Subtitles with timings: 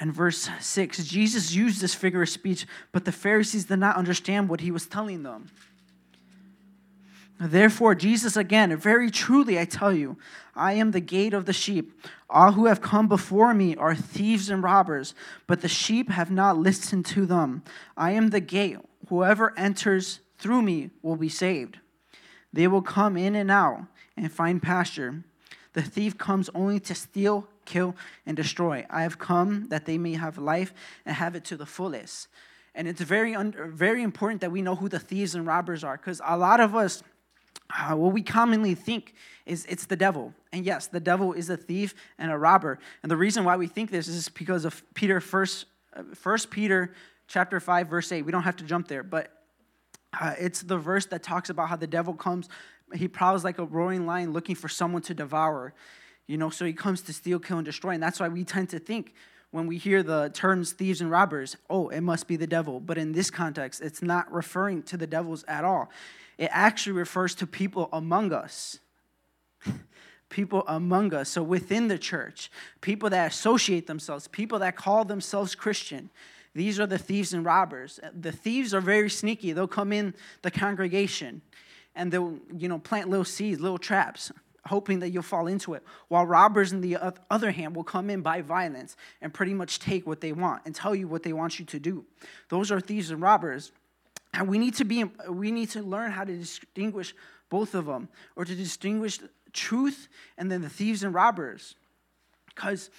[0.00, 4.48] And verse 6 Jesus used this figure of speech, but the Pharisees did not understand
[4.48, 5.50] what he was telling them.
[7.38, 10.18] Therefore, Jesus again, very truly I tell you,
[10.54, 12.02] I am the gate of the sheep.
[12.28, 15.14] All who have come before me are thieves and robbers,
[15.46, 17.62] but the sheep have not listened to them.
[17.96, 18.76] I am the gate.
[19.08, 21.78] Whoever enters through me will be saved.
[22.52, 23.84] They will come in and out
[24.16, 25.24] and find pasture.
[25.72, 27.94] The thief comes only to steal, kill,
[28.26, 28.86] and destroy.
[28.90, 30.72] I have come that they may have life
[31.04, 32.28] and have it to the fullest.
[32.74, 36.20] And it's very, very important that we know who the thieves and robbers are because
[36.24, 37.02] a lot of us
[37.78, 39.14] uh, what we commonly think
[39.46, 40.34] is it's the devil.
[40.52, 42.80] And yes, the devil is a thief and a robber.
[43.02, 46.92] And the reason why we think this is because of Peter first, uh, First Peter
[47.28, 48.22] chapter 5 verse 8.
[48.22, 49.32] We don't have to jump there, but
[50.20, 52.48] uh, it's the verse that talks about how the devil comes
[52.94, 55.72] he prowls like a roaring lion looking for someone to devour.
[56.26, 57.90] You know, so he comes to steal, kill and destroy.
[57.90, 59.14] And that's why we tend to think
[59.50, 62.78] when we hear the terms thieves and robbers, oh, it must be the devil.
[62.78, 65.90] But in this context, it's not referring to the devils at all
[66.40, 68.78] it actually refers to people among us.
[70.30, 71.28] people among us.
[71.28, 76.08] So within the church, people that associate themselves, people that call themselves Christian.
[76.54, 78.00] These are the thieves and robbers.
[78.18, 79.52] The thieves are very sneaky.
[79.52, 81.42] They'll come in the congregation
[81.94, 84.32] and they'll, you know, plant little seeds, little traps,
[84.66, 85.82] hoping that you'll fall into it.
[86.08, 86.98] While robbers, on the
[87.30, 90.74] other hand, will come in by violence and pretty much take what they want and
[90.74, 92.04] tell you what they want you to do.
[92.48, 93.72] Those are thieves and robbers.
[94.32, 97.14] And we need to be we need to learn how to distinguish
[97.48, 99.18] both of them or to distinguish
[99.52, 101.74] truth and then the thieves and robbers.
[102.46, 102.90] Because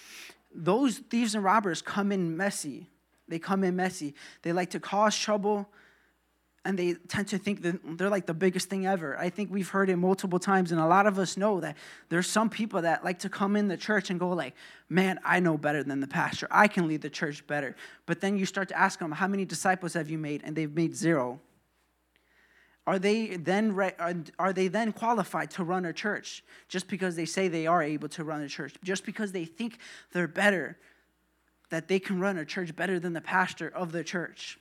[0.53, 2.89] those thieves and robbers come in messy.
[3.27, 4.13] They come in messy.
[4.41, 5.69] They like to cause trouble
[6.63, 9.17] and they tend to think that they're like the biggest thing ever.
[9.17, 11.75] I think we've heard it multiple times, and a lot of us know that
[12.09, 14.55] there's some people that like to come in the church and go like,
[14.87, 16.47] "Man, I know better than the pastor.
[16.51, 19.43] I can lead the church better." But then you start to ask them, "How many
[19.43, 21.39] disciples have you made?" And they've made zero.
[22.85, 23.77] Are they then
[24.37, 28.09] are they then qualified to run a church just because they say they are able
[28.09, 28.75] to run a church?
[28.83, 29.77] Just because they think
[30.11, 30.77] they're better,
[31.69, 34.59] that they can run a church better than the pastor of the church?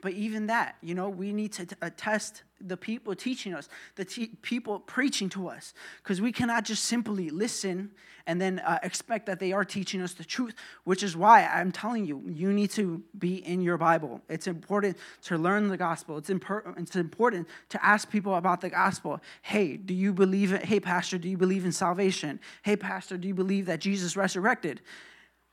[0.00, 4.36] But even that, you know, we need to attest the people teaching us, the te-
[4.42, 7.90] people preaching to us, because we cannot just simply listen
[8.26, 10.54] and then uh, expect that they are teaching us the truth,
[10.84, 14.20] which is why I'm telling you, you need to be in your Bible.
[14.28, 16.18] It's important to learn the gospel.
[16.18, 19.20] It's, it's important to ask people about the gospel.
[19.42, 20.64] Hey, do you believe it?
[20.64, 22.38] Hey, Pastor, do you believe in salvation?
[22.62, 24.82] Hey, Pastor, do you believe that Jesus resurrected?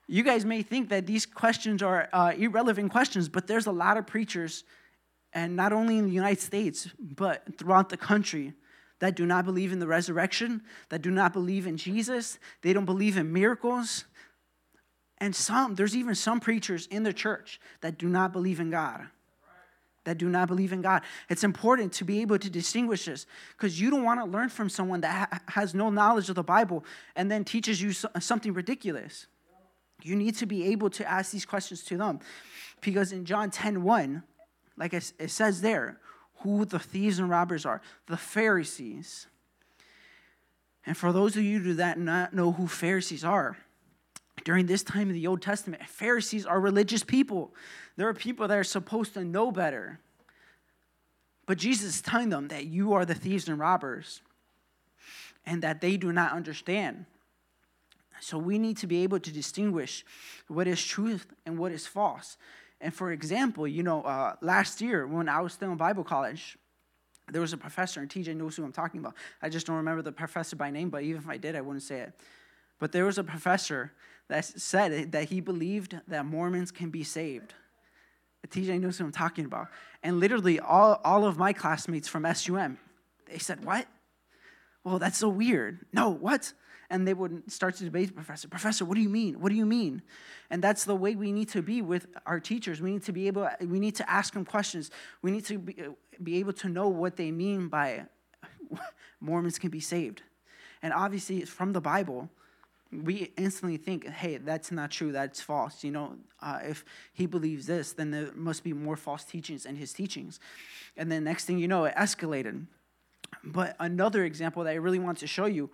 [0.07, 3.97] You guys may think that these questions are uh, irrelevant questions, but there's a lot
[3.97, 4.63] of preachers,
[5.33, 8.53] and not only in the United States, but throughout the country,
[8.99, 12.85] that do not believe in the resurrection, that do not believe in Jesus, they don't
[12.85, 14.05] believe in miracles.
[15.17, 19.07] And some, there's even some preachers in the church that do not believe in God.
[20.03, 21.01] That do not believe in God.
[21.29, 23.25] It's important to be able to distinguish this
[23.57, 26.43] because you don't want to learn from someone that ha- has no knowledge of the
[26.43, 26.85] Bible
[27.15, 29.25] and then teaches you so- something ridiculous.
[30.05, 32.19] You need to be able to ask these questions to them.
[32.81, 34.23] Because in John 10 1,
[34.77, 35.99] like it says there,
[36.39, 39.27] who the thieves and robbers are the Pharisees.
[40.85, 43.57] And for those of you who do that not know who Pharisees are,
[44.43, 47.55] during this time of the Old Testament, Pharisees are religious people.
[47.95, 49.99] There are people that are supposed to know better.
[51.47, 54.21] But Jesus is telling them that you are the thieves and robbers
[55.45, 57.05] and that they do not understand.
[58.19, 60.05] So we need to be able to distinguish
[60.47, 62.37] what is truth and what is false.
[62.81, 66.57] And for example, you know, uh, last year when I was still in Bible college,
[67.31, 69.15] there was a professor, and TJ knows who I'm talking about.
[69.41, 71.83] I just don't remember the professor by name, but even if I did, I wouldn't
[71.83, 72.13] say it.
[72.79, 73.93] But there was a professor
[74.27, 77.53] that said that he believed that Mormons can be saved.
[78.47, 79.67] TJ knows who I'm talking about.
[80.03, 82.77] And literally, all, all of my classmates from SUM,
[83.27, 83.87] they said, What?
[84.83, 85.79] Well, that's so weird.
[85.93, 86.53] No, what?
[86.89, 89.39] And they would start to debate the professor professor what do you mean?
[89.39, 90.01] What do you mean?
[90.49, 92.81] And that's the way we need to be with our teachers.
[92.81, 94.91] We need to be able we need to ask them questions.
[95.21, 95.75] We need to be,
[96.21, 98.05] be able to know what they mean by
[99.19, 100.21] mormons can be saved.
[100.81, 102.29] And obviously it's from the bible.
[102.91, 105.11] We instantly think hey that's not true.
[105.11, 105.83] That's false.
[105.83, 109.75] You know uh, if he believes this then there must be more false teachings in
[109.75, 110.39] his teachings.
[110.95, 112.65] And then next thing you know it escalated
[113.45, 115.69] but another example that i really want to show you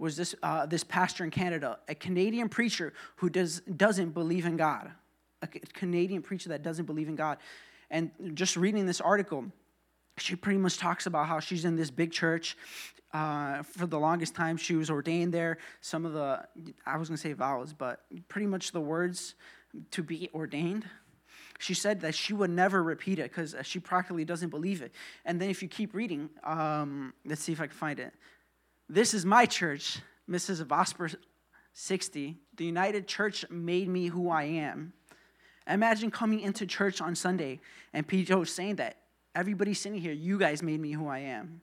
[0.00, 4.56] was this, uh, this pastor in Canada, a Canadian preacher who does, doesn't believe in
[4.56, 4.90] God,
[5.42, 7.36] a Canadian preacher that doesn't believe in God.
[7.90, 9.44] And just reading this article,
[10.16, 12.56] she pretty much talks about how she's in this big church.
[13.12, 15.58] Uh, for the longest time, she was ordained there.
[15.82, 16.46] Some of the,
[16.86, 19.34] I was going to say vows, but pretty much the words
[19.90, 20.86] to be ordained.
[21.60, 24.92] She said that she would never repeat it because she practically doesn't believe it.
[25.26, 28.14] And then if you keep reading, um, let's see if I can find it.
[28.88, 29.98] This is my church,
[30.28, 30.64] Mrs.
[30.64, 31.14] Vosper
[31.74, 32.38] 60.
[32.56, 34.94] The United Church made me who I am.
[35.68, 37.60] Imagine coming into church on Sunday
[37.92, 38.42] and P.J.
[38.46, 38.96] saying that
[39.34, 41.60] everybody sitting here, you guys made me who I am.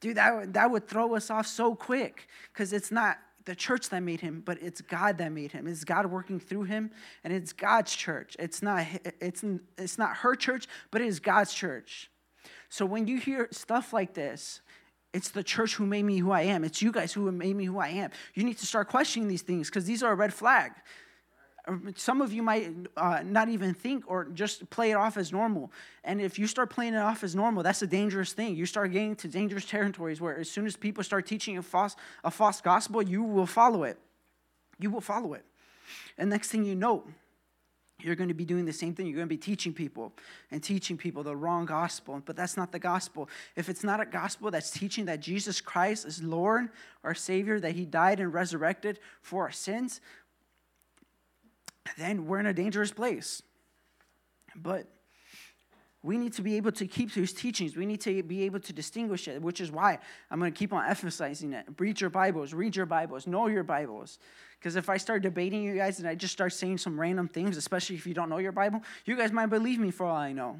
[0.00, 3.18] Dude, that, that would throw us off so quick because it's not
[3.48, 5.66] the church that made him, but it's God that made him.
[5.66, 6.90] It's God working through him,
[7.24, 8.36] and it's God's church.
[8.38, 8.86] It's not,
[9.22, 9.42] it's,
[9.78, 12.10] it's not her church, but it is God's church.
[12.68, 14.60] So when you hear stuff like this,
[15.14, 16.62] it's the church who made me who I am.
[16.62, 18.10] It's you guys who made me who I am.
[18.34, 20.72] You need to start questioning these things because these are a red flag
[21.96, 25.70] some of you might uh, not even think or just play it off as normal.
[26.04, 28.56] And if you start playing it off as normal, that's a dangerous thing.
[28.56, 31.96] You start getting to dangerous territories where as soon as people start teaching a false,
[32.24, 33.98] a false gospel, you will follow it.
[34.78, 35.44] You will follow it.
[36.16, 37.04] And next thing you know,
[38.00, 39.06] you're going to be doing the same thing.
[39.06, 40.12] You're going to be teaching people
[40.52, 42.22] and teaching people the wrong gospel.
[42.24, 43.28] But that's not the gospel.
[43.56, 46.68] If it's not a gospel that's teaching that Jesus Christ is Lord,
[47.02, 50.00] our Savior, that He died and resurrected for our sins,
[51.96, 53.42] then we're in a dangerous place.
[54.54, 54.86] But
[56.02, 57.76] we need to be able to keep his teachings.
[57.76, 59.98] We need to be able to distinguish it, which is why
[60.30, 61.66] I'm going to keep on emphasizing it.
[61.78, 64.18] Read your Bibles, read your Bibles, know your Bibles.
[64.58, 67.56] Because if I start debating you guys and I just start saying some random things,
[67.56, 70.32] especially if you don't know your Bible, you guys might believe me for all I
[70.32, 70.58] know.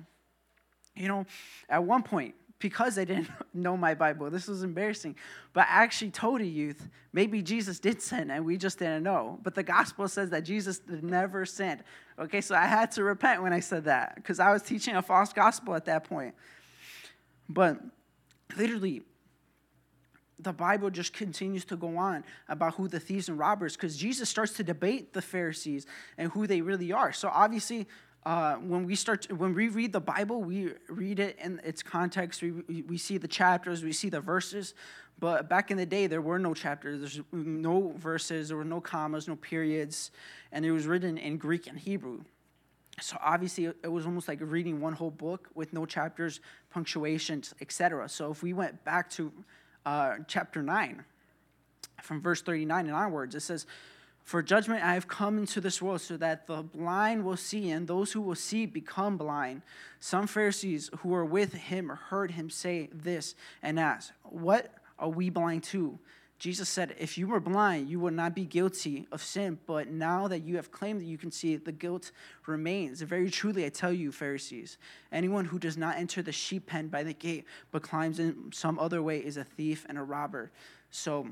[0.94, 1.26] You know,
[1.68, 4.30] at one point, because I didn't know my Bible.
[4.30, 5.16] This was embarrassing.
[5.52, 9.38] But I actually told a youth, maybe Jesus did sin and we just didn't know.
[9.42, 11.84] But the gospel says that Jesus never sinned.
[12.18, 15.02] Okay, so I had to repent when I said that because I was teaching a
[15.02, 16.34] false gospel at that point.
[17.48, 17.80] But
[18.56, 19.02] literally,
[20.40, 24.28] the Bible just continues to go on about who the thieves and robbers, because Jesus
[24.28, 27.12] starts to debate the Pharisees and who they really are.
[27.12, 27.88] So obviously,
[28.28, 31.82] uh, when we start to, when we read the bible we read it in its
[31.82, 32.42] context.
[32.42, 34.74] We, we see the chapters we see the verses.
[35.18, 37.00] But back in the day there were no chapters.
[37.00, 40.10] There's no verses there were no commas no periods.
[40.52, 42.20] And it was written in greek and hebrew.
[43.00, 48.10] So obviously it was almost like reading one whole book with no chapters punctuations etc
[48.10, 49.32] so if we went back to
[49.86, 51.02] uh, chapter 9
[52.02, 53.64] from verse 39 and onwards it says
[54.28, 57.88] for judgment I have come into this world so that the blind will see, and
[57.88, 59.62] those who will see become blind.
[60.00, 65.30] Some Pharisees who were with him heard him say this and asked, What are we
[65.30, 65.98] blind to?
[66.38, 70.28] Jesus said, If you were blind, you would not be guilty of sin, but now
[70.28, 72.12] that you have claimed that you can see, the guilt
[72.46, 73.00] remains.
[73.00, 74.76] Very truly, I tell you, Pharisees,
[75.10, 78.78] anyone who does not enter the sheep pen by the gate, but climbs in some
[78.78, 80.50] other way, is a thief and a robber.
[80.90, 81.28] So,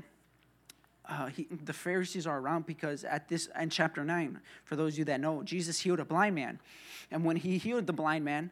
[1.09, 4.99] uh, he, the Pharisees are around because at this in chapter 9, for those of
[4.99, 6.61] you that know, Jesus healed a blind man.
[7.11, 8.51] And when he healed the blind man,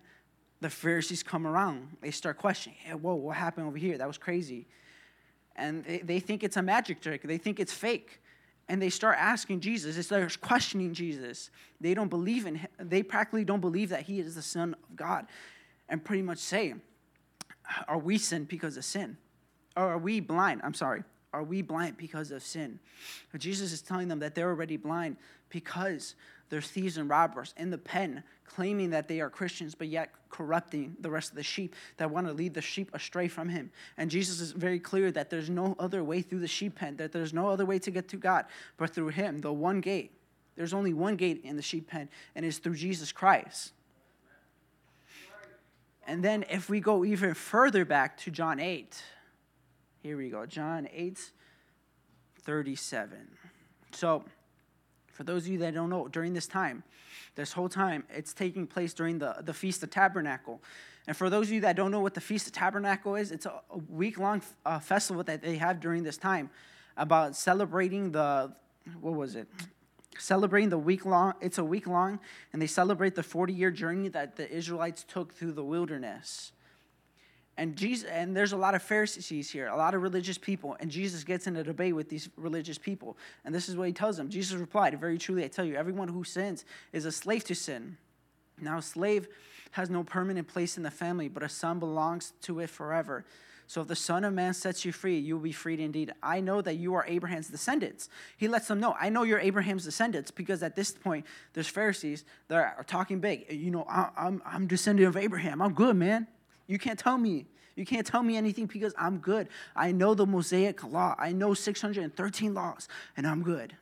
[0.60, 1.96] the Pharisees come around.
[2.00, 3.98] They start questioning, hey, whoa, what happened over here?
[3.98, 4.66] That was crazy.
[5.56, 8.20] And they, they think it's a magic trick, they think it's fake.
[8.66, 11.50] And they start asking Jesus, they start questioning Jesus.
[11.82, 12.68] They don't believe in him.
[12.78, 15.26] They practically don't believe that he is the Son of God.
[15.86, 16.72] And pretty much say,
[17.86, 19.18] Are we sin because of sin?
[19.76, 20.62] Or are we blind?
[20.64, 21.02] I'm sorry
[21.34, 22.78] are we blind because of sin?
[23.36, 25.16] Jesus is telling them that they're already blind
[25.50, 26.14] because
[26.48, 30.96] they're thieves and robbers in the pen, claiming that they are Christians, but yet corrupting
[31.00, 33.70] the rest of the sheep that want to lead the sheep astray from Him.
[33.96, 37.12] And Jesus is very clear that there's no other way through the sheep pen, that
[37.12, 38.44] there's no other way to get to God
[38.76, 40.12] but through Him, the one gate.
[40.56, 43.72] There's only one gate in the sheep pen, and it's through Jesus Christ.
[46.06, 49.02] And then if we go even further back to John 8,
[50.04, 50.44] here we go.
[50.44, 51.18] John 8
[52.42, 53.18] 37.
[53.92, 54.22] So,
[55.14, 56.82] for those of you that don't know, during this time,
[57.36, 60.62] this whole time, it's taking place during the, the Feast of Tabernacle.
[61.06, 63.46] And for those of you that don't know what the Feast of Tabernacle is, it's
[63.46, 66.50] a, a week long uh, festival that they have during this time
[66.98, 68.52] about celebrating the,
[69.00, 69.48] what was it?
[70.18, 72.20] Celebrating the week long, it's a week long,
[72.52, 76.52] and they celebrate the 40 year journey that the Israelites took through the wilderness.
[77.56, 80.90] And Jesus, and there's a lot of Pharisees here, a lot of religious people, and
[80.90, 83.16] Jesus gets in a debate with these religious people.
[83.44, 84.28] And this is what he tells them.
[84.28, 87.96] Jesus replied, Very truly, I tell you, everyone who sins is a slave to sin.
[88.60, 89.28] Now, a slave
[89.72, 93.24] has no permanent place in the family, but a son belongs to it forever.
[93.66, 96.12] So if the Son of Man sets you free, you will be freed indeed.
[96.22, 98.08] I know that you are Abraham's descendants.
[98.36, 102.24] He lets them know, I know you're Abraham's descendants because at this point, there's Pharisees
[102.48, 103.50] that are talking big.
[103.50, 105.62] You know, I'm, I'm descendant of Abraham.
[105.62, 106.26] I'm good, man.
[106.66, 107.46] You can't tell me.
[107.76, 109.48] You can't tell me anything because I'm good.
[109.74, 111.14] I know the Mosaic law.
[111.18, 113.76] I know 613 laws, and I'm good.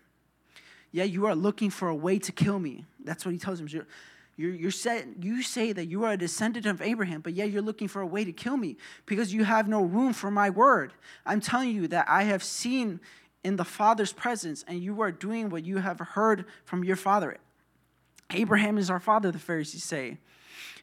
[0.92, 2.84] Yeah, you are looking for a way to kill me.
[3.04, 3.68] That's what he tells him.
[3.68, 3.86] You're,
[4.36, 7.62] you're, you're set, you say that you are a descendant of Abraham, but yet you're
[7.62, 10.92] looking for a way to kill me because you have no room for my word.
[11.26, 13.00] I'm telling you that I have seen
[13.44, 17.36] in the Father's presence, and you are doing what you have heard from your father.
[18.30, 20.18] Abraham is our father, the Pharisees say.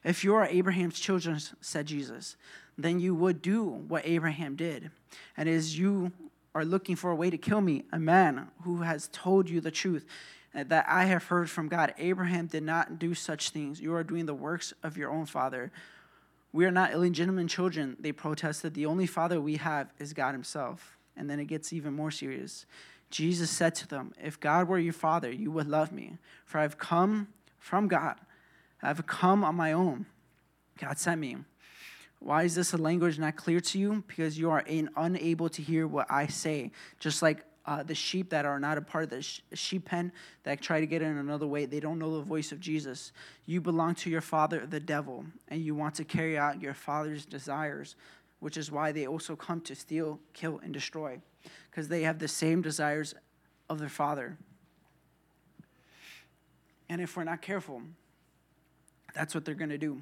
[0.03, 2.37] If you are Abraham's children, said Jesus,
[2.77, 4.91] then you would do what Abraham did.
[5.35, 6.11] And as you
[6.55, 9.71] are looking for a way to kill me, a man who has told you the
[9.71, 10.05] truth
[10.55, 13.81] eh, that I have heard from God, Abraham did not do such things.
[13.81, 15.71] You are doing the works of your own father.
[16.51, 18.73] We are not illegitimate children, they protested.
[18.73, 20.97] The only father we have is God Himself.
[21.15, 22.65] And then it gets even more serious.
[23.11, 26.77] Jesus said to them, If God were your father, you would love me, for I've
[26.77, 27.27] come
[27.57, 28.15] from God.
[28.81, 30.05] I've come on my own.
[30.79, 31.37] God sent me.
[32.19, 34.03] Why is this a language not clear to you?
[34.07, 36.71] Because you are in, unable to hear what I say.
[36.99, 40.11] Just like uh, the sheep that are not a part of the sh- sheep pen
[40.43, 43.11] that try to get in another way, they don't know the voice of Jesus.
[43.45, 47.25] You belong to your father, the devil, and you want to carry out your father's
[47.25, 47.95] desires,
[48.39, 51.21] which is why they also come to steal, kill, and destroy,
[51.69, 53.13] because they have the same desires
[53.69, 54.37] of their father.
[56.89, 57.83] And if we're not careful,
[59.19, 60.01] that's what they're going to do.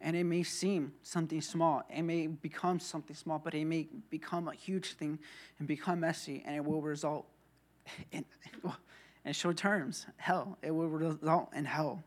[0.00, 4.48] And it may seem something small, it may become something small, but it may become
[4.48, 5.20] a huge thing
[5.60, 7.26] and become messy, and it will result
[8.12, 8.24] in,
[9.24, 10.58] in short terms, hell.
[10.62, 12.02] It will result in hell.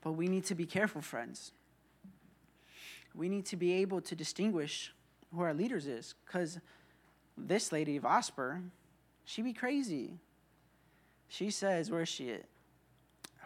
[0.00, 1.52] But we need to be careful, friends.
[3.14, 4.94] We need to be able to distinguish
[5.34, 6.58] who our leaders is, because
[7.36, 8.62] this lady, Vosper,
[9.26, 10.14] she be crazy.
[11.28, 12.44] She says, where is she at?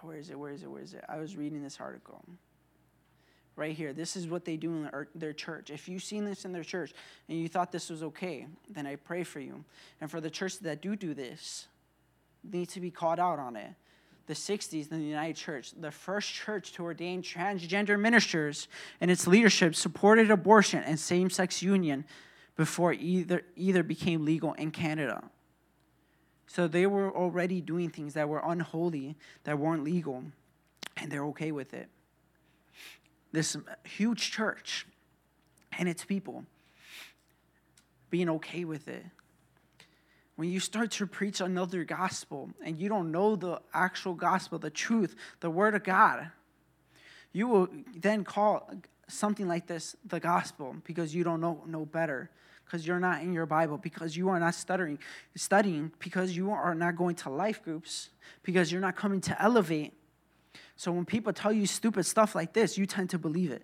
[0.03, 0.39] Where is it?
[0.39, 0.71] Where is it?
[0.71, 1.05] Where is it?
[1.09, 2.23] I was reading this article.
[3.57, 3.93] Right here.
[3.93, 5.71] This is what they do in their, church.
[5.71, 6.93] If you've seen this in their church
[7.29, 9.65] and you thought this was okay, then I pray for you.
[10.01, 11.67] And for the churches that do do this,
[12.45, 13.71] need to be called out on it.
[14.27, 18.69] The 60s in the United Church, the first church to ordain transgender ministers
[19.01, 22.05] and its leadership supported abortion and same sex union
[22.57, 25.23] before either, either became legal in Canada.
[26.49, 30.25] So they were already doing things that were unholy, that weren't legal,
[30.97, 31.89] and they're okay with it.
[33.33, 34.87] This uh, huge church
[35.79, 36.45] and its people
[38.11, 39.05] being okay with it.
[40.37, 44.71] When you start to preach another gospel and you don't know the actual gospel, the
[44.71, 46.31] truth, the word of God,
[47.33, 48.71] you will then call
[49.09, 52.31] something like this the gospel because you don't know, know better
[52.69, 54.99] because you're not in your Bible, because you are not studying,
[55.35, 58.11] studying, because you are not going to life groups,
[58.43, 59.95] because you're not coming to elevate.
[60.77, 63.63] So when people tell you stupid stuff like this, you tend to believe it.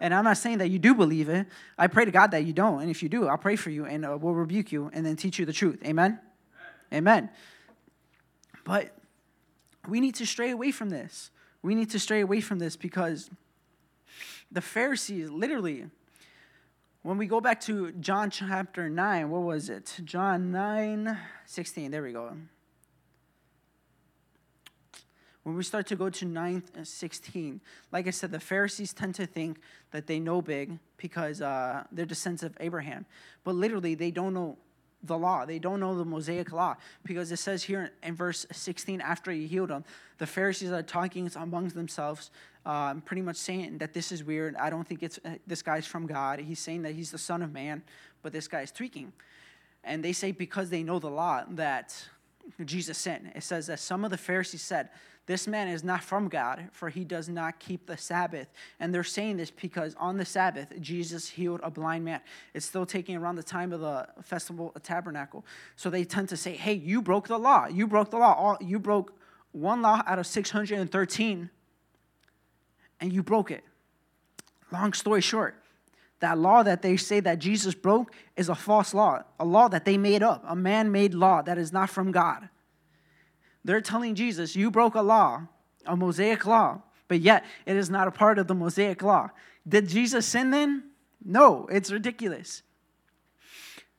[0.00, 1.46] And I'm not saying that you do believe it.
[1.76, 2.82] I pray to God that you don't.
[2.82, 5.16] And if you do, I'll pray for you and uh, we'll rebuke you and then
[5.16, 5.80] teach you the truth.
[5.84, 6.20] Amen?
[6.92, 7.24] Amen.
[7.24, 7.30] Amen.
[8.64, 8.96] But
[9.88, 11.30] we need to stray away from this.
[11.62, 13.30] We need to stray away from this because
[14.56, 15.84] the Pharisees literally
[17.02, 20.00] when we go back to John chapter 9, what was it?
[20.02, 21.90] John 9, 16.
[21.90, 22.32] There we go.
[25.42, 27.60] When we start to go to 9, uh, 16,
[27.92, 29.60] like I said, the Pharisees tend to think
[29.90, 33.04] that they know big because uh, they're descendants of Abraham.
[33.44, 34.56] But literally, they don't know
[35.02, 35.44] the law.
[35.44, 39.46] They don't know the Mosaic law because it says here in verse 16, after he
[39.46, 39.84] healed them,
[40.16, 42.30] the Pharisees are talking amongst themselves
[42.66, 44.56] um, pretty much saying that this is weird.
[44.56, 46.40] I don't think it's uh, this guy's from God.
[46.40, 47.82] He's saying that he's the Son of Man,
[48.22, 49.12] but this guy's tweaking.
[49.84, 52.08] And they say because they know the law that
[52.64, 53.28] Jesus sent.
[53.36, 54.88] It says that some of the Pharisees said,
[55.26, 58.48] This man is not from God, for he does not keep the Sabbath.
[58.80, 62.20] And they're saying this because on the Sabbath, Jesus healed a blind man.
[62.52, 65.46] It's still taking around the time of the festival of tabernacle.
[65.76, 67.68] So they tend to say, Hey, you broke the law.
[67.68, 68.56] You broke the law.
[68.60, 69.14] You broke
[69.52, 71.50] one law out of 613
[73.00, 73.64] and you broke it.
[74.72, 75.54] Long story short,
[76.20, 79.84] that law that they say that Jesus broke is a false law, a law that
[79.84, 82.48] they made up, a man made law that is not from God.
[83.64, 85.48] They're telling Jesus, You broke a law,
[85.84, 89.30] a Mosaic law, but yet it is not a part of the Mosaic law.
[89.68, 90.84] Did Jesus sin then?
[91.24, 92.62] No, it's ridiculous.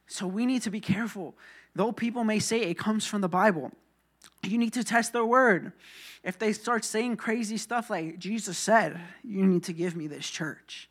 [0.07, 1.35] So we need to be careful.
[1.75, 3.71] Though people may say it comes from the Bible,
[4.43, 5.74] you need to test their word.
[6.24, 10.29] If they start saying crazy stuff like Jesus said, you need to give me this
[10.29, 10.89] church.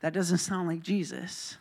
[0.00, 1.56] That doesn't sound like Jesus.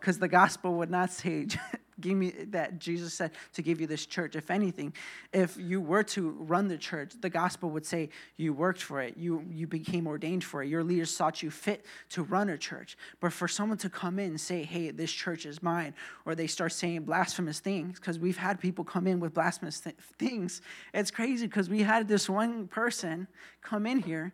[0.00, 1.46] Because the gospel would not say
[2.00, 4.36] give me that Jesus said to give you this church.
[4.36, 4.92] If anything,
[5.32, 9.16] if you were to run the church, the gospel would say you worked for it,
[9.16, 12.96] you you became ordained for it, your leaders thought you fit to run a church.
[13.20, 16.46] But for someone to come in and say, "Hey, this church is mine," or they
[16.46, 20.60] start saying blasphemous things, because we've had people come in with blasphemous th- things.
[20.92, 23.28] It's crazy because we had this one person
[23.62, 24.32] come in here,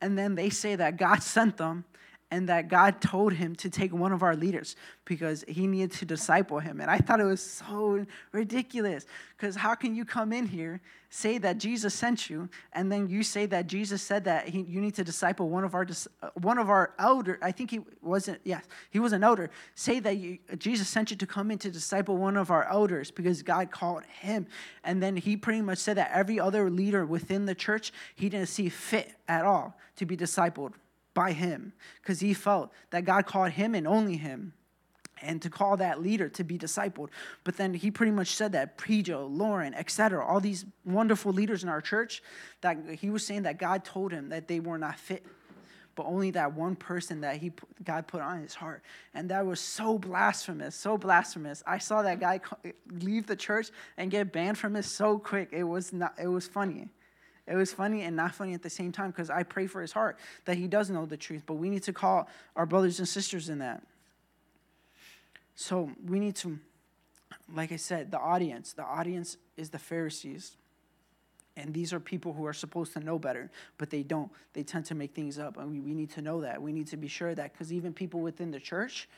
[0.00, 1.84] and then they say that God sent them
[2.32, 4.74] and that God told him to take one of our leaders
[5.04, 6.80] because he needed to disciple him.
[6.80, 9.04] And I thought it was so ridiculous
[9.36, 13.22] because how can you come in here, say that Jesus sent you, and then you
[13.22, 15.86] say that Jesus said that he, you need to disciple one of our
[16.22, 17.38] uh, one of our elder.
[17.42, 18.40] I think he wasn't.
[18.44, 19.50] Yes, he was an elder.
[19.74, 23.10] Say that you, Jesus sent you to come in to disciple one of our elders
[23.10, 24.46] because God called him,
[24.84, 28.48] and then he pretty much said that every other leader within the church he didn't
[28.48, 30.72] see fit at all to be discipled
[31.14, 34.52] by him because he felt that God called him and only him
[35.22, 37.08] and to call that leader to be discipled.
[37.44, 41.68] But then he pretty much said that Prejo, Lauren, etc., all these wonderful leaders in
[41.68, 42.22] our church,
[42.60, 45.24] that he was saying that God told him that they were not fit.
[45.94, 47.52] But only that one person that he
[47.84, 51.62] God put on his heart, and that was so blasphemous, so blasphemous.
[51.66, 52.40] I saw that guy
[52.90, 55.50] leave the church and get banned from it so quick.
[55.52, 56.14] It was not.
[56.18, 56.88] It was funny.
[57.46, 59.92] It was funny and not funny at the same time because I pray for his
[59.92, 61.42] heart that he does know the truth.
[61.44, 63.82] But we need to call our brothers and sisters in that.
[65.54, 66.58] So we need to,
[67.52, 68.72] like I said, the audience.
[68.72, 70.56] The audience is the Pharisees.
[71.56, 74.30] And these are people who are supposed to know better, but they don't.
[74.54, 75.58] They tend to make things up.
[75.58, 76.62] And we, we need to know that.
[76.62, 79.08] We need to be sure that because even people within the church,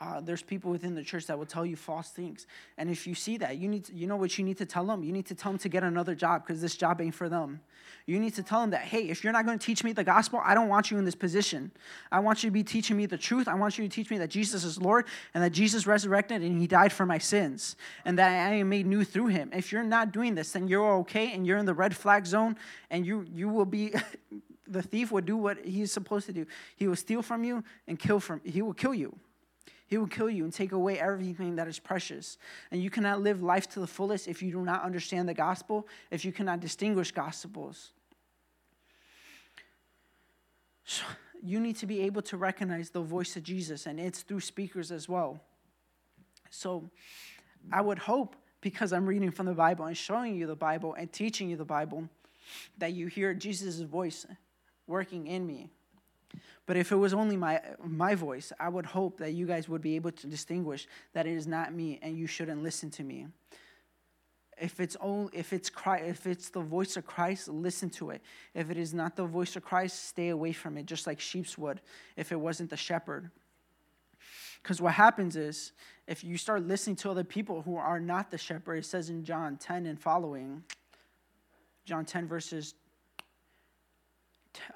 [0.00, 2.46] uh, there's people within the church that will tell you false things.
[2.78, 4.86] And if you see that, you need to, you know what you need to tell
[4.86, 5.02] them?
[5.02, 7.60] You need to tell them to get another job because this job ain't for them.
[8.06, 10.02] You need to tell them that, hey, if you're not going to teach me the
[10.02, 11.70] gospel, I don't want you in this position.
[12.10, 13.46] I want you to be teaching me the truth.
[13.46, 16.58] I want you to teach me that Jesus is Lord and that Jesus resurrected and
[16.58, 17.76] he died for my sins
[18.06, 19.50] and that I am made new through him.
[19.52, 22.56] If you're not doing this, then you're okay and you're in the red flag zone
[22.90, 23.92] and you you will be
[24.66, 26.46] the thief will do what he's supposed to do.
[26.76, 29.14] He will steal from you and kill from he will kill you.
[29.90, 32.38] He will kill you and take away everything that is precious.
[32.70, 35.88] And you cannot live life to the fullest if you do not understand the gospel,
[36.12, 37.90] if you cannot distinguish gospels.
[40.84, 41.02] So
[41.42, 44.92] you need to be able to recognize the voice of Jesus, and it's through speakers
[44.92, 45.40] as well.
[46.50, 46.88] So
[47.72, 51.12] I would hope, because I'm reading from the Bible and showing you the Bible and
[51.12, 52.08] teaching you the Bible,
[52.78, 54.24] that you hear Jesus' voice
[54.86, 55.68] working in me
[56.70, 59.82] but if it was only my, my voice, I would hope that you guys would
[59.82, 63.26] be able to distinguish that it is not me and you shouldn't listen to me.
[64.56, 68.22] If it's, only, if, it's Christ, if it's the voice of Christ, listen to it.
[68.54, 71.46] If it is not the voice of Christ, stay away from it, just like sheep
[71.58, 71.80] would
[72.16, 73.32] if it wasn't the shepherd.
[74.62, 75.72] Because what happens is,
[76.06, 79.24] if you start listening to other people who are not the shepherd, it says in
[79.24, 80.62] John 10 and following,
[81.84, 82.76] John 10, verses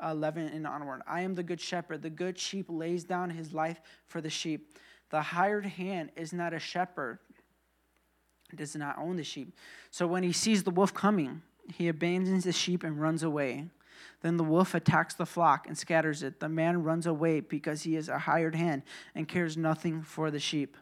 [0.02, 1.02] 11 and onward.
[1.06, 2.02] I am the good shepherd.
[2.02, 4.78] The good sheep lays down his life for the sheep.
[5.10, 7.18] The hired hand is not a shepherd,
[8.54, 9.54] does not own the sheep.
[9.90, 13.68] So when he sees the wolf coming, he abandons the sheep and runs away.
[14.22, 16.40] Then the wolf attacks the flock and scatters it.
[16.40, 18.82] The man runs away because he is a hired hand
[19.14, 20.76] and cares nothing for the sheep.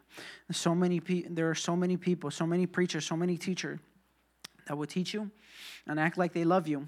[0.51, 3.79] So many pe- there are so many people, so many preachers, so many teachers
[4.67, 5.29] that will teach you
[5.87, 6.87] and act like they love you,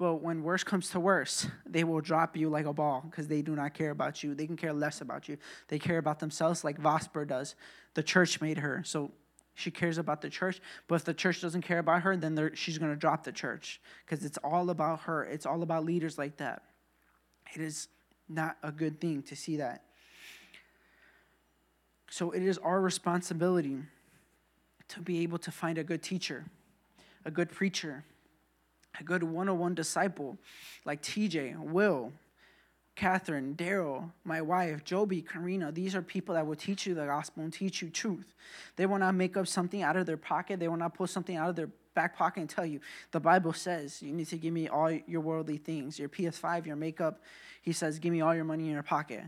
[0.00, 3.42] but when worse comes to worse, they will drop you like a ball because they
[3.42, 4.34] do not care about you.
[4.34, 5.36] They can care less about you.
[5.68, 7.54] They care about themselves like Vosper does.
[7.92, 8.82] The church made her.
[8.86, 9.10] So
[9.52, 10.62] she cares about the church.
[10.88, 13.78] But if the church doesn't care about her, then she's going to drop the church
[14.06, 15.22] because it's all about her.
[15.26, 16.62] It's all about leaders like that.
[17.54, 17.88] It is
[18.26, 19.84] not a good thing to see that.
[22.08, 23.76] So it is our responsibility
[24.88, 26.46] to be able to find a good teacher,
[27.26, 28.02] a good preacher,
[28.98, 30.38] a good one on one disciple
[30.84, 32.12] like TJ, Will,
[32.96, 37.42] Catherine, Daryl, my wife, Joby, Karina, these are people that will teach you the gospel
[37.42, 38.34] and teach you truth.
[38.76, 40.60] They will not make up something out of their pocket.
[40.60, 42.80] They will not pull something out of their back pocket and tell you,
[43.12, 46.76] the Bible says you need to give me all your worldly things, your PS5, your
[46.76, 47.20] makeup.
[47.62, 49.22] He says, give me all your money in your pocket.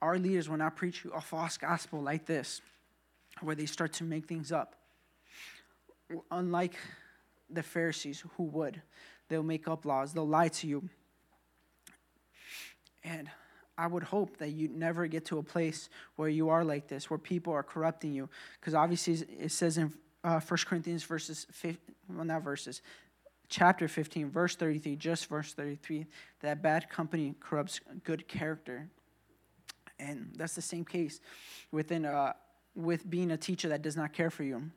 [0.00, 2.60] Our leaders will not preach you a false gospel like this,
[3.40, 4.74] where they start to make things up.
[6.30, 6.74] Unlike
[7.50, 8.82] the Pharisees who would.
[9.28, 10.88] They'll make up laws, they'll lie to you.
[13.04, 13.30] And
[13.76, 17.08] I would hope that you never get to a place where you are like this,
[17.08, 18.28] where people are corrupting you.
[18.60, 19.92] Because obviously, it says in
[20.24, 22.82] uh, 1 Corinthians verses, 15, well, not verses,
[23.48, 26.06] chapter 15, verse 33, just verse 33,
[26.40, 28.88] that bad company corrupts good character.
[30.00, 31.20] And that's the same case
[31.70, 32.32] within uh,
[32.74, 34.70] with being a teacher that does not care for you.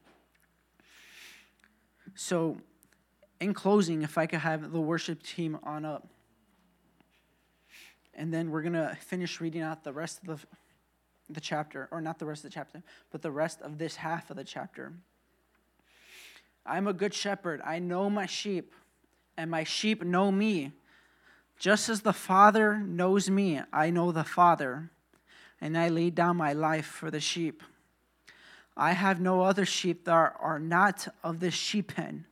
[2.15, 2.57] So,
[3.39, 6.07] in closing, if I could have the worship team on up.
[8.13, 10.47] And then we're going to finish reading out the rest of the,
[11.33, 14.29] the chapter, or not the rest of the chapter, but the rest of this half
[14.29, 14.93] of the chapter.
[16.65, 17.61] I'm a good shepherd.
[17.65, 18.73] I know my sheep,
[19.37, 20.73] and my sheep know me.
[21.57, 24.91] Just as the Father knows me, I know the Father,
[25.59, 27.63] and I lay down my life for the sheep.
[28.75, 32.25] I have no other sheep that are not of this sheep pen.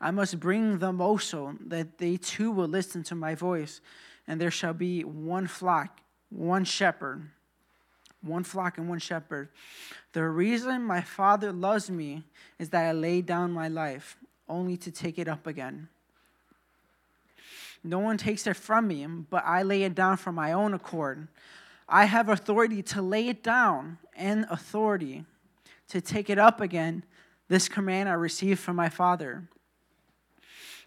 [0.00, 3.80] I must bring them also, that they too will listen to my voice,
[4.26, 6.00] and there shall be one flock,
[6.30, 7.28] one shepherd
[8.22, 9.48] one flock and one shepherd.
[10.12, 12.24] The reason my Father loves me
[12.58, 14.16] is that I lay down my life
[14.48, 15.88] only to take it up again.
[17.84, 21.26] No one takes it from me, but I lay it down for my own accord.
[21.88, 25.24] I have authority to lay it down and authority
[25.88, 27.04] to take it up again.
[27.48, 29.48] This command I received from my Father.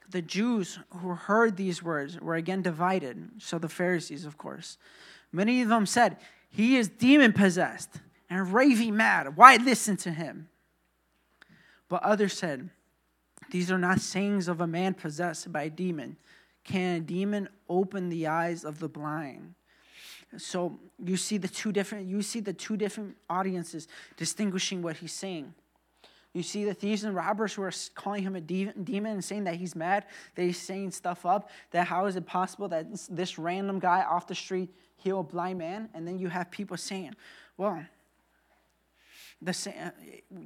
[0.09, 4.77] The Jews who heard these words were again divided, so the Pharisees, of course.
[5.31, 6.17] Many of them said,
[6.55, 7.89] he is demon possessed
[8.29, 9.35] and raving mad.
[9.35, 10.47] Why listen to him?
[11.89, 12.69] But others said,
[13.51, 16.15] These are not sayings of a man possessed by a demon.
[16.63, 19.55] Can a demon open the eyes of the blind?
[20.37, 25.13] So you see the two different you see the two different audiences distinguishing what he's
[25.13, 25.53] saying.
[26.33, 29.55] You see the thieves and robbers who are calling him a demon and saying that
[29.55, 33.79] he's mad, that he's saying stuff up, that how is it possible that this random
[33.79, 37.15] guy off the street heal a blind man, and then you have people saying,
[37.55, 37.85] well,
[39.41, 39.93] the,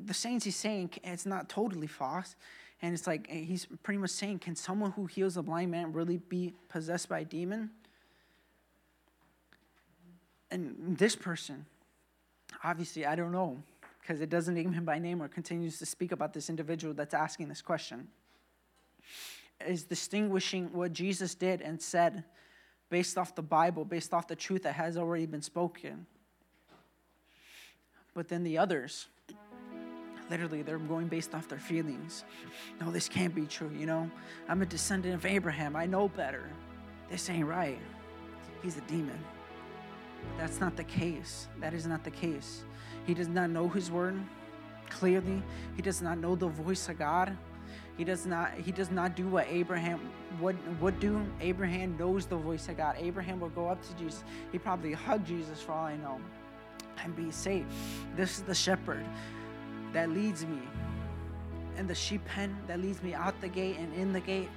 [0.06, 2.36] the sayings he's saying, it's not totally false.
[2.82, 6.18] And it's like, he's pretty much saying, can someone who heals a blind man really
[6.18, 7.72] be possessed by a demon?
[10.52, 11.66] And this person,
[12.64, 13.62] obviously, I don't know,
[14.02, 17.14] because it doesn't name him by name or continues to speak about this individual that's
[17.14, 18.08] asking this question,
[19.66, 22.24] is distinguishing what Jesus did and said
[22.90, 26.08] based off the Bible, based off the truth that has already been spoken.
[28.16, 29.08] But then the others,
[30.32, 32.24] literally, they're going based off their feelings.
[32.82, 34.10] No, this can't be true, you know?
[34.48, 35.76] I'm a descendant of Abraham.
[35.76, 36.50] I know better.
[37.12, 37.80] This ain't right.
[38.64, 39.20] He's a demon.
[40.38, 41.48] That's not the case.
[41.60, 42.64] That is not the case.
[43.06, 44.20] He does not know his word
[44.90, 45.44] clearly,
[45.76, 47.38] he does not know the voice of God.
[47.98, 50.00] He does not he does not do what Abraham
[50.40, 51.22] would would do.
[51.42, 52.96] Abraham knows the voice of God.
[52.98, 54.24] Abraham will go up to Jesus.
[54.54, 56.20] He probably hug Jesus for all I know
[57.04, 57.66] and be safe.
[58.16, 59.06] This is the shepherd
[59.92, 60.62] that leads me.
[61.78, 64.50] And the sheep pen that leads me out the gate and in the gate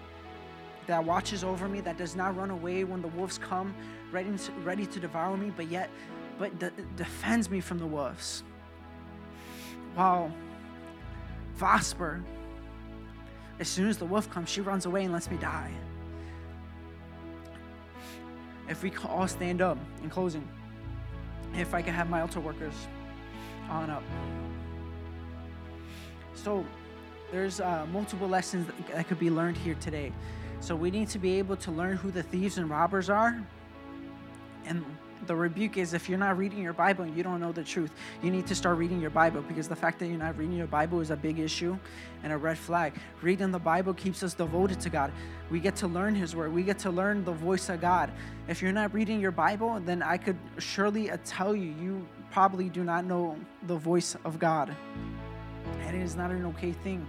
[0.87, 3.75] that watches over me, that does not run away when the wolves come,
[4.13, 5.91] ready to, ready to devour me, but yet,
[6.39, 8.43] but de- defends me from the wolves.
[9.97, 10.31] Wow.
[11.59, 12.23] Vosper
[13.63, 15.71] as soon as the wolf comes, she runs away and lets me die.
[18.69, 20.47] If we all stand up in closing,
[21.55, 22.75] if I could have my altar workers
[23.71, 24.03] on up.
[26.35, 26.65] So,
[27.31, 30.13] there's uh, multiple lessons that could be learned here today.
[30.59, 33.41] So, we need to be able to learn who the thieves and robbers are
[34.67, 34.85] and
[35.27, 37.93] the rebuke is if you're not reading your Bible and you don't know the truth,
[38.23, 40.67] you need to start reading your Bible because the fact that you're not reading your
[40.67, 41.79] Bible is a big issue
[42.25, 42.95] and a red flag.
[43.21, 45.13] Reading the Bible keeps us devoted to God.
[45.51, 48.11] We get to learn His Word, we get to learn the voice of God.
[48.49, 52.69] If you're not reading your Bible, then I could surely uh, tell you, you probably
[52.69, 54.75] do not know the voice of God.
[55.83, 57.07] And it is not an okay thing.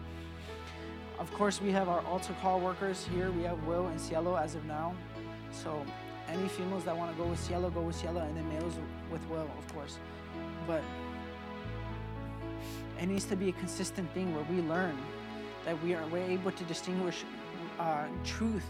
[1.17, 3.31] Of course, we have our altar call workers here.
[3.31, 4.93] We have Will and Cielo as of now.
[5.51, 5.85] So
[6.29, 8.73] any females that want to go with Cielo, go with Cielo, and then males
[9.11, 9.97] with Will, of course.
[10.65, 10.81] But
[12.99, 14.97] it needs to be a consistent thing where we learn
[15.65, 17.23] that we are we're able to distinguish
[17.79, 18.65] uh, truth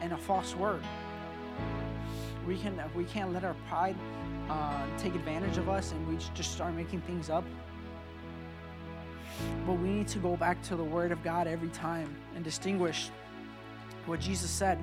[0.00, 0.82] and a false word.
[2.46, 3.96] We can we can't let our pride
[4.50, 7.44] uh, take advantage of us and we just start making things up.
[9.66, 13.10] But we need to go back to the Word of God every time and distinguish
[14.06, 14.78] what Jesus said.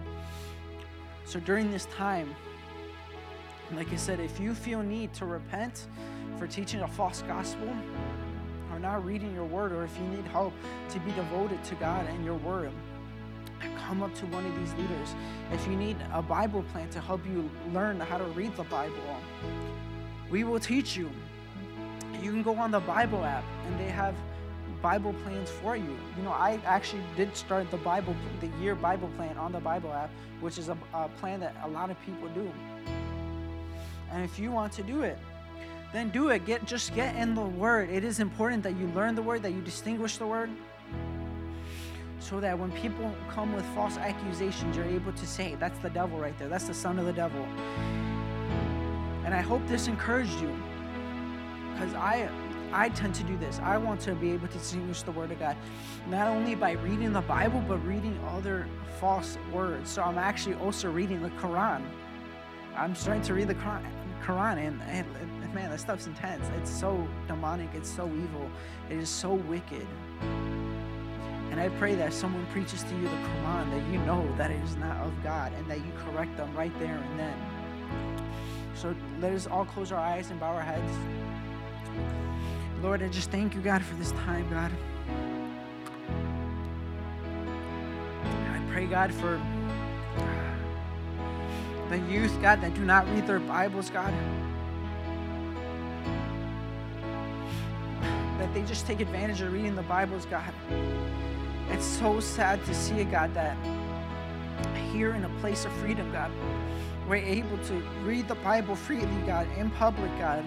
[1.32, 2.36] So during this time,
[3.74, 5.88] like I said, if you feel need to repent
[6.38, 7.74] for teaching a false gospel
[8.70, 10.54] or not reading your word, or if you need help
[10.89, 12.74] to be devoted to God and your word,
[13.78, 15.15] come up to one of these leaders.
[15.54, 18.98] If you need a Bible plan to help you learn how to read the Bible,
[20.30, 21.10] we will teach you.
[22.22, 24.15] You can go on the Bible app and they have
[24.82, 25.96] Bible plans for you.
[26.17, 29.94] You know, I actually did start the Bible, the year Bible plan on the Bible
[29.94, 32.52] app, which is a, a plan that a lot of people do.
[34.12, 35.17] And if you want to do it,
[35.94, 36.46] then do it.
[36.46, 37.89] Get just get in the word.
[37.89, 40.50] It is important that you learn the word, that you distinguish the word.
[42.20, 46.20] So that when people come with false accusations, you're able to say, that's the devil
[46.20, 46.48] right there.
[46.48, 47.44] That's the son of the devil.
[49.26, 50.56] And I hope this encouraged you.
[51.74, 52.30] Because I
[52.73, 53.60] I tend to do this.
[53.60, 55.57] I want to be able to distinguish the Word of God,
[56.07, 58.67] not only by reading the Bible, but reading other
[58.99, 59.89] false words.
[59.89, 61.84] So I'm actually also reading the Quran.
[62.75, 66.45] I'm starting to read the Quran, and, and, and man, that stuff's intense.
[66.57, 67.69] It's so demonic.
[67.73, 68.49] It's so evil.
[68.89, 69.86] It is so wicked.
[71.51, 74.63] And I pray that someone preaches to you the Quran, that you know that it
[74.63, 77.38] is not of God, and that you correct them right there and then.
[78.73, 82.31] So let us all close our eyes and bow our heads.
[82.82, 84.72] Lord, I just thank you, God, for this time, God.
[88.50, 89.39] I pray, God, for
[90.17, 94.12] uh, the youth, God, that do not read their Bibles, God.
[98.39, 100.52] That they just take advantage of reading the Bibles, God.
[101.70, 103.56] It's so sad to see God, that
[104.91, 106.32] here in a place of freedom, God,
[107.08, 110.44] we're able to read the Bible freely, God, in public, God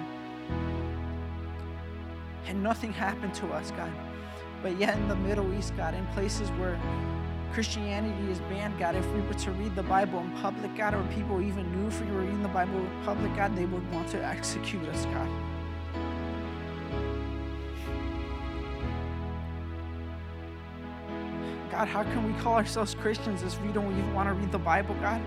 [2.46, 3.92] and nothing happened to us, God.
[4.62, 6.80] But yet in the Middle East, God, in places where
[7.52, 11.02] Christianity is banned, God, if we were to read the Bible in public, God, or
[11.14, 14.08] people even knew if we were reading the Bible in public, God, they would want
[14.08, 15.28] to execute us, God.
[21.70, 24.58] God, how can we call ourselves Christians if we don't even want to read the
[24.58, 25.20] Bible, God?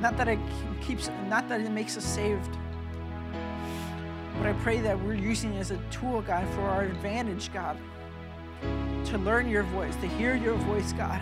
[0.00, 0.38] Not that it
[0.80, 2.56] keeps, not that it makes us saved
[4.38, 7.76] but I pray that we're using it as a tool, God, for our advantage, God,
[9.06, 11.20] to learn your voice, to hear your voice, God.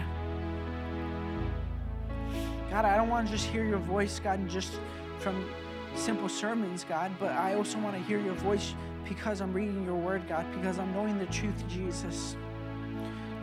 [2.71, 4.79] God, I don't want to just hear your voice, God, and just
[5.19, 5.49] from
[5.95, 8.75] simple sermons, God, but I also want to hear your voice
[9.09, 12.37] because I'm reading your word, God, because I'm knowing the truth, Jesus.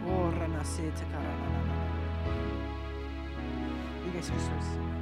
[0.05, 0.29] Oh,
[4.05, 4.92] you guys can start.